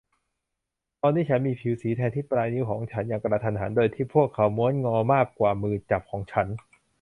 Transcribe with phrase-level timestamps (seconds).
[1.01, 6.47] ตอนนี้ฉันมีผิวสีแทนที่ปลายนิ้วของฉันอย่างกระทันหันโดยที่พวกเขาม้วนงอมากกว่ามือจับของฉัน